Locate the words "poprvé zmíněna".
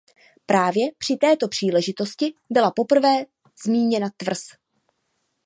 2.71-4.07